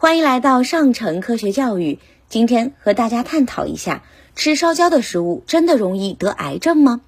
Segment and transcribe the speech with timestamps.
[0.00, 1.98] 欢迎来到上城科学教育。
[2.28, 4.04] 今天和大家探讨一下，
[4.36, 7.00] 吃烧焦的食物真的容易得癌症吗？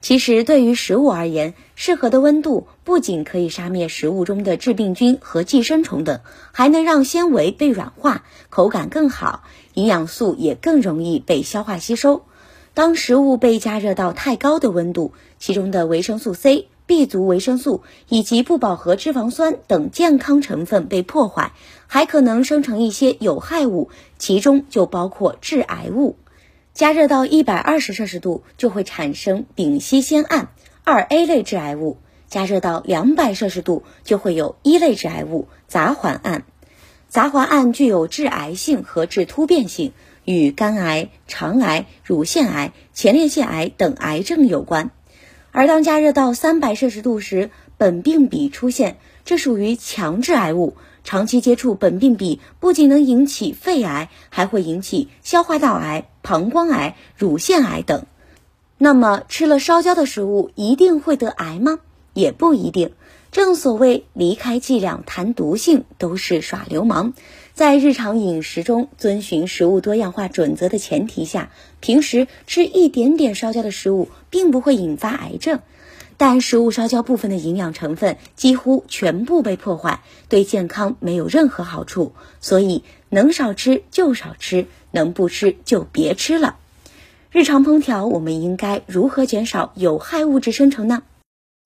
[0.00, 6.20] 其实，对于食物而言，适合的温度不仅可以杀灭食物中的致病菌和寄生虫等，
[6.52, 9.42] 还能让纤维被软化，口感更好，
[9.74, 12.22] 营养素也更容易被消化吸收。
[12.72, 16.68] 当食物被加热到太高的温度，其中的维生素 C。
[16.92, 21.52] B 族维生素以及不饱和脂肪酸等健康成分被破坏，
[21.86, 26.16] 还可能生成一些有害物，其中就包括致癌物。
[26.74, 30.50] 加热到一百二十摄氏度就会产生丙烯酰胺，
[30.84, 31.96] 二 A 类致癌物；
[32.28, 36.44] 加热到两百摄氏度就会有一类致癌物杂环胺。
[37.08, 39.94] 杂环胺具有致癌性和致突变性，
[40.26, 44.90] 与肝癌、肠癌、乳腺癌、前列腺癌等癌症有关。
[45.52, 50.74] 而当加热到三百摄氏度时，苯并芘出现，这属于强致癌物。
[51.04, 58.06] 长期接触苯并芘不仅能引起肺癌，还会引起消化道癌、膀胱癌、乳腺癌等。
[58.78, 61.78] 那么，吃了烧焦的食物一定会得癌吗？
[62.14, 62.92] 也不一定。
[63.32, 67.14] 正所谓离开剂量谈毒性都是耍流氓，
[67.54, 75.60] 在日常饮食中遵循食物多样化准则的前提下，平时吃一点点烧焦的食物并不会引发癌症，
[76.18, 86.56] 但食物烧焦部分的营养成分几乎全部被破坏，对健康没有任何好处，所以能少吃就少吃，能不吃就别吃了。
[87.30, 91.02] 日常烹调我们应该如何减少有害物质生成呢？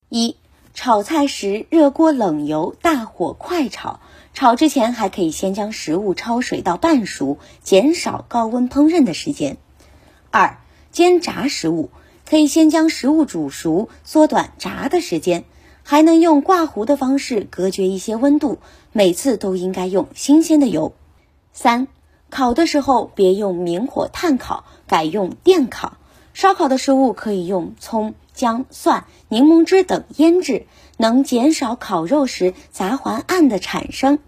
[0.08, 0.36] 一
[0.76, 3.98] 炒菜时，热锅冷油，大火快炒。
[4.34, 9.56] 炒之前还可以先将食物焯水到半熟，减少高温烹饪的时间。
[10.30, 10.58] 二、
[10.92, 11.88] 煎炸食物
[12.28, 15.44] 可以先将食物煮熟，缩短炸的时间，
[15.82, 18.58] 还能用挂糊的方式隔绝一些温度。
[18.92, 20.92] 每次都应该用新鲜的油。
[21.54, 21.88] 三、
[22.28, 25.96] 烤的时候别用明火炭烤，改用电烤。
[26.34, 28.14] 烧烤的食物可以用葱。
[28.36, 30.66] 姜、蒜、柠檬汁等腌制，
[30.98, 34.20] 能减少烤肉时杂环胺的产生。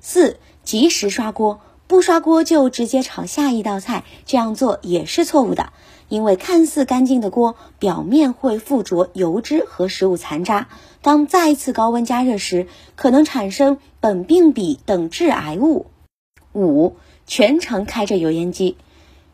[0.00, 5.72] 四、及时刷锅，不刷锅就直接炒下一道菜，这样做也是错误的。
[6.08, 10.68] 因为看似干净的锅，表面会附着油脂和食物残渣，
[11.02, 12.66] 当再次高温加热时，
[12.96, 15.86] 可能产生苯并芘等致癌物。
[16.52, 18.76] 五、全程开着油烟机。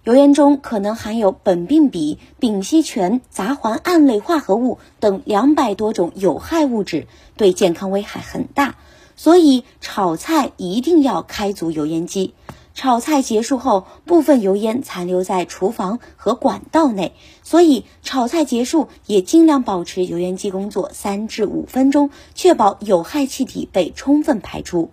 [0.07, 8.77] 油烟中可能含有苯并芘、丙烯醛、杂环胺类化合物等两百多种有害物质，对健康危害很大。
[9.17, 12.35] 所以炒菜一定要开足油烟机。
[12.73, 17.13] 炒菜结束后，部分油烟残留在厨房和管道内，
[17.43, 24.93] 所以炒菜结束也尽量保持油烟机工作三至五分钟，确保有害气体被充分排出。